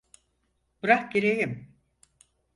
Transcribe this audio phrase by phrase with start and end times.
[0.83, 1.75] Bırak gireyim!